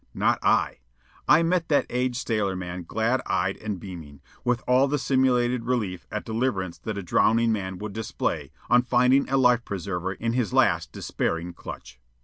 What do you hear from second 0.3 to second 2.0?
I. I met that